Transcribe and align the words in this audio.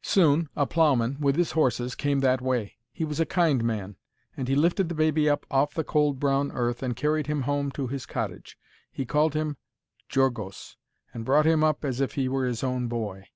Soon 0.00 0.48
a 0.56 0.64
ploughman, 0.66 1.18
with 1.20 1.36
his 1.36 1.50
horses, 1.52 1.94
came 1.94 2.20
that 2.20 2.40
way. 2.40 2.78
He 2.90 3.04
was 3.04 3.20
a 3.20 3.26
kind 3.26 3.62
man, 3.62 3.96
and 4.34 4.48
he 4.48 4.54
lifted 4.54 4.88
the 4.88 4.94
baby 4.94 5.28
up 5.28 5.44
off 5.50 5.74
the 5.74 5.84
cold 5.84 6.18
brown 6.18 6.50
earth 6.52 6.82
and 6.82 6.96
carried 6.96 7.26
him 7.26 7.42
home 7.42 7.70
to 7.72 7.86
his 7.86 8.06
cottage. 8.06 8.56
He 8.90 9.04
called 9.04 9.34
him 9.34 9.58
Georgos, 10.08 10.78
and 11.12 11.22
brought 11.22 11.44
him 11.46 11.62
up 11.62 11.84
as 11.84 12.00
if 12.00 12.12
he 12.14 12.30
were 12.30 12.46
his 12.46 12.64
own 12.64 12.86
boy. 12.88 13.26